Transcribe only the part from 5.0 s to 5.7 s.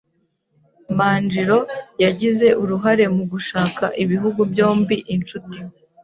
inshuti.